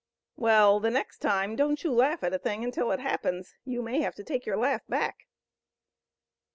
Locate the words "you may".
3.65-4.01